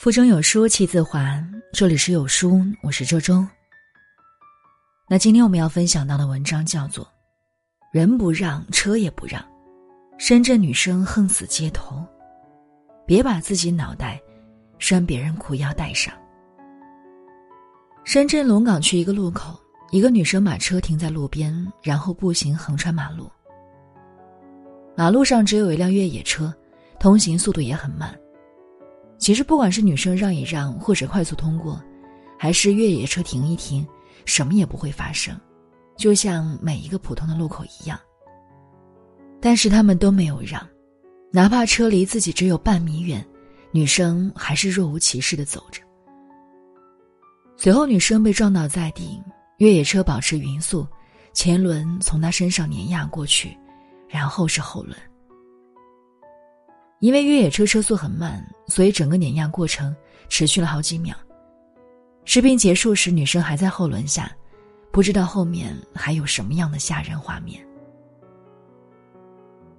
[0.00, 1.38] 腹中有书气自华，
[1.74, 3.46] 这里是有书，我是周周。
[5.06, 7.04] 那今天我们要分享到的文章叫做
[7.92, 9.42] 《人不让，车也不让》，
[10.16, 12.02] 深圳女生横死街头，
[13.04, 14.18] 别把自己脑袋
[14.78, 16.14] 拴别人裤腰带上。
[18.02, 19.54] 深圳龙岗区一个路口，
[19.90, 23.30] 一个女生把车停在路边，然后步行横穿马路。
[24.96, 26.50] 马路上只有一辆越野车，
[26.98, 28.18] 通行速度也很慢。
[29.20, 31.78] 其实，不管是女生让一让，或者快速通过，
[32.38, 33.86] 还是越野车停一停，
[34.24, 35.38] 什么也不会发生，
[35.94, 38.00] 就像每一个普通的路口一样。
[39.38, 40.66] 但是他们都没有让，
[41.30, 43.22] 哪怕车离自己只有半米远，
[43.72, 45.82] 女生还是若无其事的走着。
[47.58, 49.22] 随后，女生被撞倒在地，
[49.58, 50.88] 越野车保持匀速，
[51.34, 53.54] 前轮从她身上碾压过去，
[54.08, 54.96] 然后是后轮。
[57.00, 59.94] 因为越野车车速很慢，所以整个碾压过程
[60.28, 61.16] 持续了好几秒。
[62.26, 64.30] 视频结束时，女生还在后轮下，
[64.92, 67.66] 不知道后面还有什么样的吓人画面。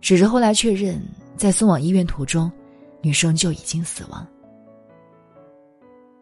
[0.02, 1.00] 只是后来确认，
[1.38, 2.52] 在送往医院途中，
[3.02, 4.28] 女生就已经死亡。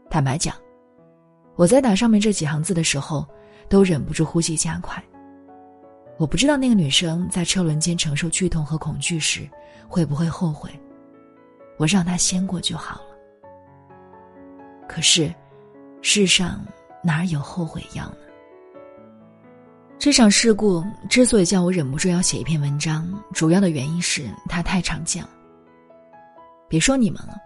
[0.10, 0.54] 坦白讲，
[1.56, 3.26] 我在打上面这几行字的时候，
[3.70, 5.02] 都忍不住呼吸加快。
[6.18, 9.50] 我不知道那个女生在车轮间承受剧痛和恐惧时，
[9.88, 10.70] 会不会后悔。
[11.80, 13.16] 我让他先过就好了。
[14.86, 15.34] 可是，
[16.02, 16.62] 世上
[17.02, 18.18] 哪有后悔药呢？
[19.98, 25.30] 这场事故之所以叫我忍不住要写一篇文章，主要的原因是它太常见了。
[26.68, 27.38] 别说你们了，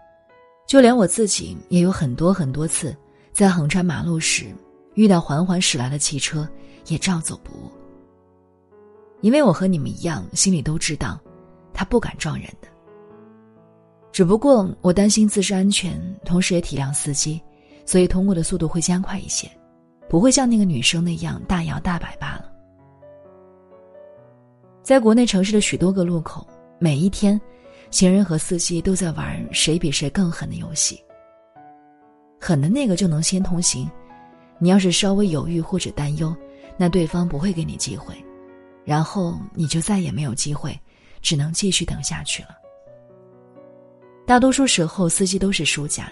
[0.66, 2.96] 就连我自己也有很多很多次
[3.32, 4.46] 在横穿马路时
[4.94, 6.48] 遇到缓缓驶来的汽车，
[6.86, 7.70] 也照走不误。
[9.20, 11.20] 因为我和你们一样，心里都知道，
[11.72, 12.68] 他不敢撞人的。
[14.14, 17.42] 只不过我担心自身安全，同时也体谅司机，
[17.84, 19.50] 所以通过的速度会加快一些，
[20.08, 22.48] 不会像那个女生那样大摇大摆罢了。
[24.84, 26.46] 在国内城市的许多个路口，
[26.78, 27.40] 每一天，
[27.90, 31.02] 行人和司机都在玩谁比谁更狠的游戏。
[32.40, 33.90] 狠的那个就能先通行，
[34.60, 36.32] 你要是稍微犹豫或者担忧，
[36.76, 38.14] 那对方不会给你机会，
[38.84, 40.78] 然后你就再也没有机会，
[41.20, 42.50] 只能继续等下去了。
[44.26, 46.10] 大多数时候，司机都是输家，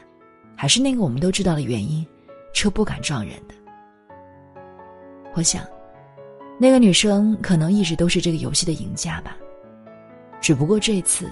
[0.55, 2.07] 还是那个我们都知道的原因，
[2.53, 3.55] 车不敢撞人的。
[5.35, 5.65] 我想，
[6.59, 9.35] 那个女生可能一直都是这个游戏的赢家吧，
[10.43, 11.27] 只不过这次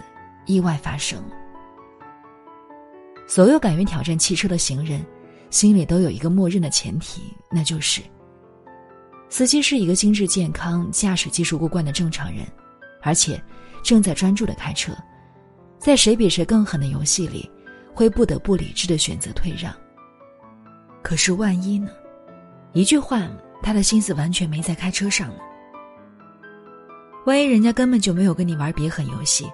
[0.47, 1.37] 意外发生了。
[3.29, 5.05] 所有敢于挑战汽车的行人，
[5.51, 7.21] 心里都有一个默认的前提，
[7.51, 8.01] 那就是：
[9.29, 12.47] 司机是一个心智健康、驾驶技术过关的正常人，
[13.03, 13.39] 而且
[13.85, 14.95] 正在专注的开车。
[15.81, 17.51] 在谁比谁更狠的游戏里，
[17.95, 19.75] 会不得不理智的选择退让。
[21.03, 21.91] 可是万一呢？
[22.75, 23.27] 一句话，
[23.63, 25.41] 他的心思完全没在开车上呢。
[27.25, 29.51] 万一人家根本就没有跟你玩别狠游戏，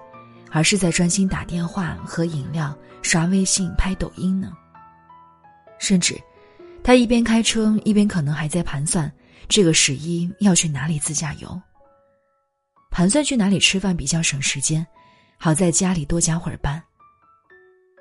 [0.51, 4.51] 而是在专心打电话、喝饮料、刷微信、拍抖音呢？
[5.79, 6.13] 甚至，
[6.83, 9.09] 他一边开车一边可能还在盘算
[9.47, 11.61] 这个十一要去哪里自驾游，
[12.91, 14.85] 盘算去哪里吃饭比较省时间。
[15.37, 16.81] 好在家里多加会儿班。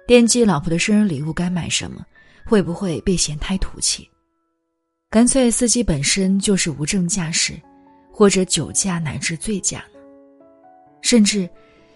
[0.06, 2.04] 惦记老婆的生日礼物该买什么，
[2.44, 4.08] 会不会被嫌太土气？
[5.10, 7.60] 干脆司机本身就是无证驾驶，
[8.12, 10.00] 或者酒驾乃至醉驾呢？
[11.02, 11.48] 甚至，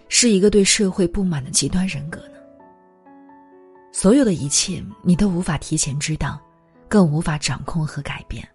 [0.08, 2.34] 是一个对社会不满的极端人格呢？
[3.92, 6.40] 所有的一切，你都无法提前知道，
[6.88, 8.46] 更无法掌控和改变。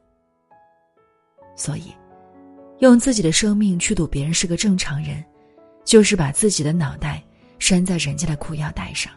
[1.56, 1.94] 所以，
[2.80, 5.24] 用自己的生命去赌别人是个正常人。
[5.86, 7.24] 就是把自己的脑袋
[7.60, 9.14] 拴在人家的裤腰带上。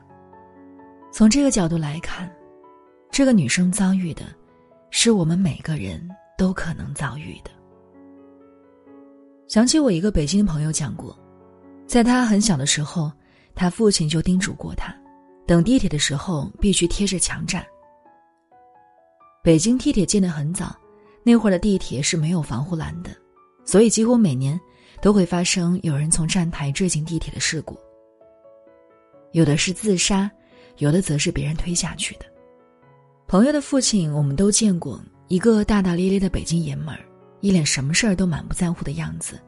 [1.10, 2.30] 从这个角度来看，
[3.10, 4.22] 这个女生遭遇的，
[4.90, 6.06] 是我们每个人
[6.36, 7.50] 都可能遭遇的。
[9.48, 11.18] 想起我一个北京朋友讲过，
[11.86, 13.10] 在他很小的时候，
[13.54, 14.94] 他父亲就叮嘱过他，
[15.47, 17.66] 等地铁的时候必须贴着墙站。
[19.42, 20.76] 北京地铁建得很早，
[21.22, 23.10] 那会儿的地铁是没有防护栏的，
[23.64, 24.60] 所以几乎每年。
[25.00, 27.78] 都会发生有人从站台坠进地铁的事故，
[29.33, 30.30] 有的是自杀，
[30.78, 32.27] 有的则是别人推下去的。
[33.27, 37.00] 朋友的父亲我们都见过，一个大大咧咧的北京爷们儿，
[37.41, 39.39] 一脸什么事儿都满不在乎的样子。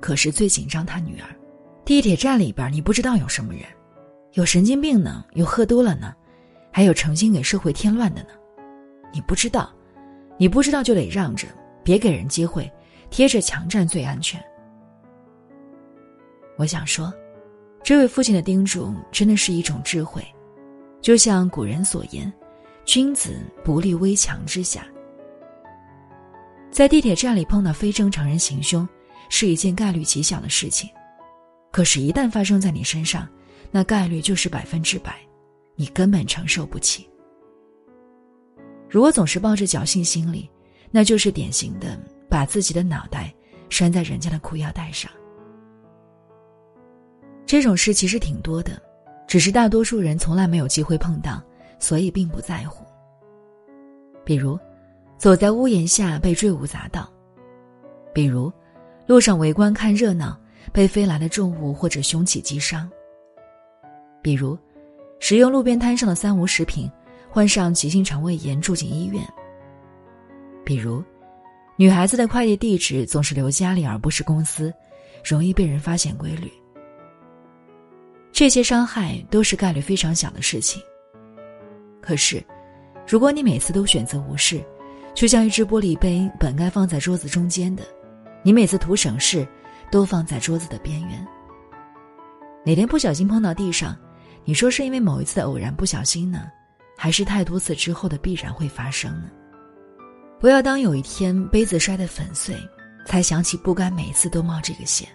[0.00, 1.34] 可是最紧张他女儿，
[1.84, 3.62] 地铁站里边你不知道有什么人，
[4.34, 6.14] 有神经病呢，有喝多了呢，
[6.70, 8.28] 还有诚心给社会添乱的呢。
[9.12, 9.72] 你不知道，
[10.38, 11.46] 你不知道就得让着，
[11.82, 12.70] 别给人机会，
[13.10, 14.42] 贴着墙站最安全。
[16.56, 17.12] 我想说，
[17.82, 20.24] 这位父亲的叮嘱真的是一种智慧，
[21.00, 22.32] 就像古人所言
[22.84, 24.86] ：“君子不立危墙之下。”
[26.70, 28.88] 在地铁站里碰到非正常人行凶，
[29.28, 30.88] 是一件概率极小的事情。
[31.70, 33.28] 可是，一旦发生在你身上，
[33.70, 35.16] 那概率就是百分之百，
[35.74, 37.08] 你根本承受不起。
[38.88, 40.48] 如果总是抱着侥幸心理，
[40.90, 41.98] 那就是典型的
[42.28, 43.34] 把自己的脑袋
[43.68, 45.10] 拴在人家的裤腰带上。
[47.46, 48.80] 这种事其实挺多的，
[49.26, 51.42] 只是大多数人从来没有机会碰到，
[51.78, 52.84] 所以并不在乎。
[54.24, 54.58] 比如。
[55.16, 57.08] 走在屋檐下被坠物砸到，
[58.12, 58.52] 比如
[59.06, 60.38] 路上围观看热闹
[60.70, 62.90] 被飞来的重物或者凶器击伤。
[64.20, 64.58] 比如
[65.20, 66.90] 使用路边摊上的三无食品，
[67.30, 69.24] 患上急性肠胃炎住进医院。
[70.62, 71.02] 比如
[71.76, 74.74] 女孩子的快递地址总是留家里而不是公司，
[75.24, 76.52] 容易被人发现规律。
[78.34, 80.82] 这些伤害都是概率非常小的事情。
[82.02, 82.42] 可是，
[83.06, 84.60] 如果你每次都选择无视，
[85.14, 87.84] 就像一只玻璃杯，本该放在桌子中间的，
[88.42, 89.46] 你每次图省事，
[89.88, 91.24] 都放在桌子的边缘。
[92.66, 93.96] 哪天不小心碰到地上，
[94.44, 96.50] 你说是因为某一次的偶然不小心呢，
[96.98, 99.30] 还是太多次之后的必然会发生呢？
[100.40, 102.56] 不要当有一天杯子摔得粉碎，
[103.06, 105.08] 才想起不该每次都冒这个险。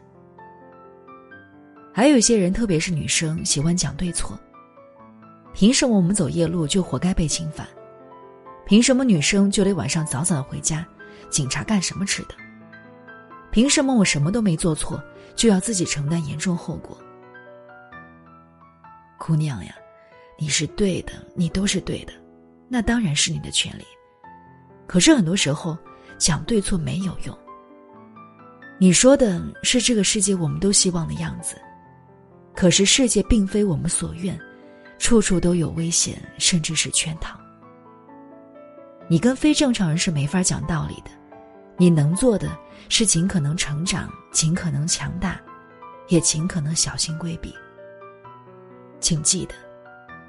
[1.93, 4.39] 还有一些人，特别是女生，喜欢讲对错。
[5.53, 7.67] 凭什么我们走夜路就活该被侵犯？
[8.65, 10.85] 凭什么女生就得晚上早早的回家？
[11.29, 12.35] 警察干什么吃的？
[13.51, 15.03] 凭什么我什么都没做错，
[15.35, 16.97] 就要自己承担严重后果？
[19.17, 19.75] 姑娘呀，
[20.37, 22.13] 你是对的，你都是对的，
[22.69, 23.83] 那当然是你的权利。
[24.87, 25.77] 可是很多时候
[26.17, 27.37] 讲对错没有用。
[28.77, 31.55] 你说的是这个世界我们都希望的样子，
[32.59, 34.37] 可是世界并非我们所愿，
[34.97, 37.39] 处处都有危险，甚至是圈套。
[39.07, 41.09] 你跟非正常人是没法讲道理的，
[41.77, 42.51] 你能做的
[42.89, 45.39] 是尽可能成长，尽可能强大，
[46.09, 47.55] 也尽可能小心规避。
[48.99, 49.55] 请记得，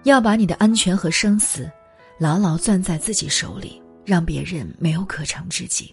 [0.04, 1.68] 要把你的安全和生死
[2.16, 5.92] 牢牢攥在自己手里，让别人没有可乘之机。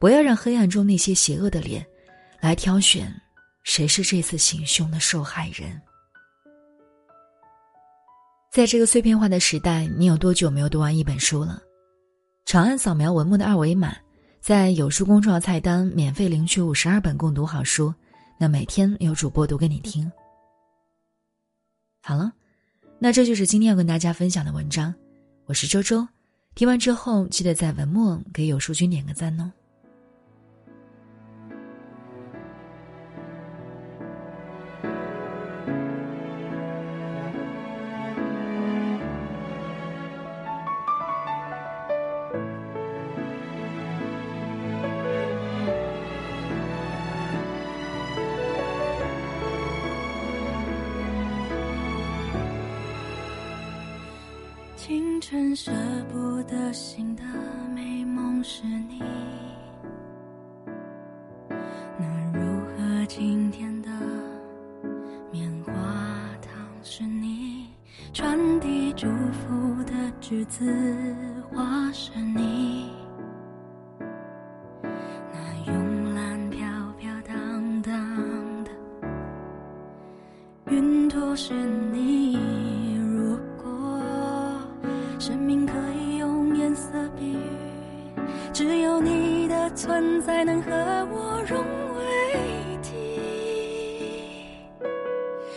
[0.00, 1.86] 不要让黑暗中那些邪恶的脸，
[2.40, 3.08] 来挑选
[3.64, 5.80] 谁是这次行凶的受害人。
[8.52, 11.60] 在这个碎片化的时代，你有多久没有读完一本书了？
[12.44, 13.96] 长按扫描文末的二维码，
[14.38, 17.92] 在有书公众号菜单免费领取五十二本共读好书，
[18.38, 20.12] 那每天有主播读给你听。
[22.02, 22.30] 好了，
[22.98, 24.94] 那这就是今天要跟大家分享的文章。
[25.46, 26.06] 我是周周，
[26.54, 29.50] 听完之后记得在文末给有书君点个赞哦。
[54.86, 55.72] 清晨舍
[56.12, 57.22] 不得醒的
[57.74, 59.00] 美梦是你，
[61.98, 62.04] 那
[62.34, 63.88] 如何今天的
[65.32, 65.72] 棉花
[66.42, 67.66] 糖是你，
[68.12, 70.70] 传递祝福的栀子
[71.50, 72.90] 花是你，
[75.32, 76.60] 那慵懒飘
[76.98, 78.70] 飘荡荡的
[80.66, 81.54] 云朵是
[81.90, 82.63] 你。
[89.84, 90.72] 存在能和
[91.12, 91.62] 我融
[91.94, 92.02] 为
[92.70, 92.88] 一体。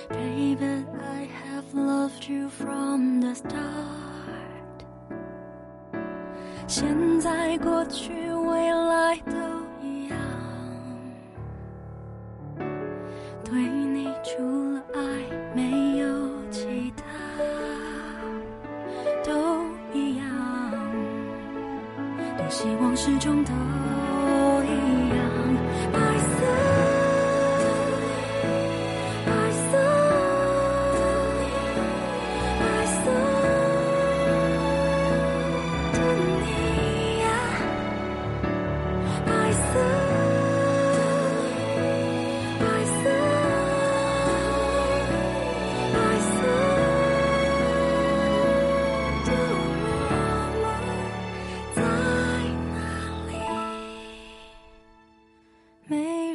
[0.09, 3.55] Baby, I have loved you from the start。
[6.67, 9.31] 现在、过去、未来都
[9.81, 10.19] 一样，
[13.45, 14.43] 对你除
[14.73, 14.99] 了爱
[15.55, 16.05] 没有
[16.51, 17.05] 其他。
[19.23, 19.33] 都
[22.49, 23.51] 希望始终都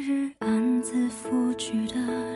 [0.05, 2.32] 日暗自拂去的。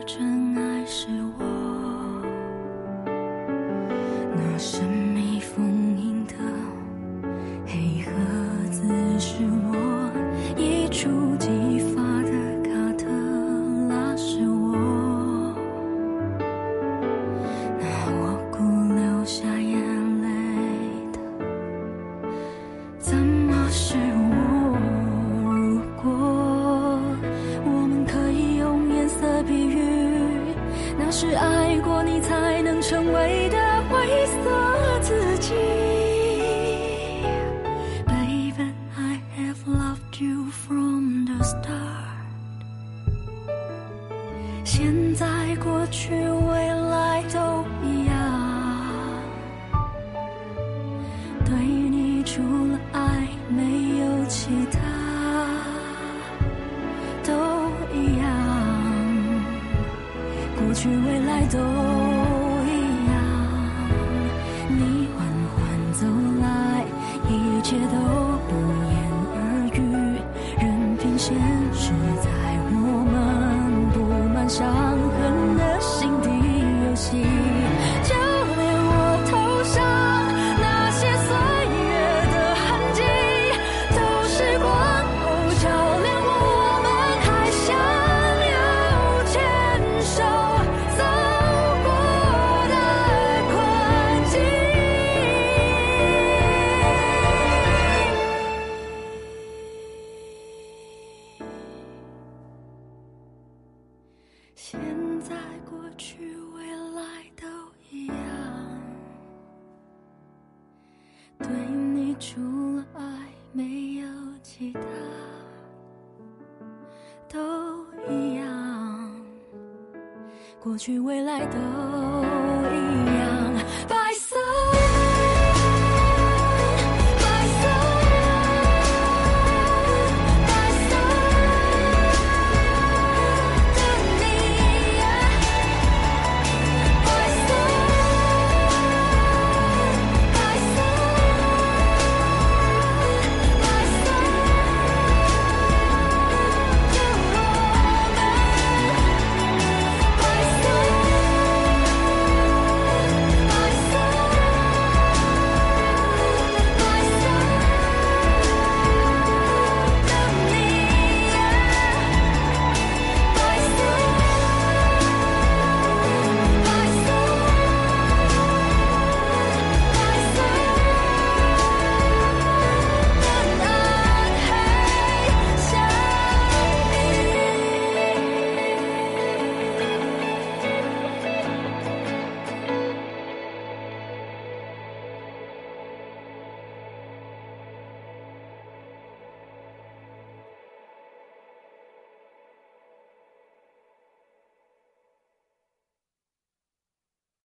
[120.77, 122.36] 去未来的